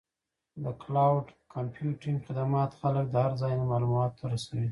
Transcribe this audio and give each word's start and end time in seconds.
د 0.63 0.65
کلاؤډ 0.81 1.25
کمپیوټینګ 1.53 2.17
خدمات 2.27 2.69
خلک 2.79 3.05
د 3.09 3.15
هر 3.23 3.31
ځای 3.41 3.53
نه 3.59 3.65
معلوماتو 3.71 4.17
ته 4.19 4.25
رسوي. 4.33 4.59